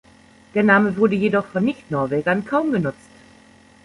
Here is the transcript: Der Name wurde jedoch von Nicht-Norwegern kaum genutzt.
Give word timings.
Der 0.55 0.63
Name 0.63 0.97
wurde 0.97 1.13
jedoch 1.13 1.45
von 1.45 1.63
Nicht-Norwegern 1.63 2.43
kaum 2.43 2.71
genutzt. 2.71 3.11